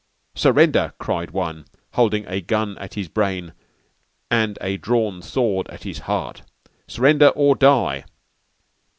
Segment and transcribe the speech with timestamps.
[0.39, 3.53] __"'Surrender!' cried one, holding a gun at his brain
[4.31, 6.41] and a drorn sord at his hart,
[6.87, 8.03] 'Surrender or die!'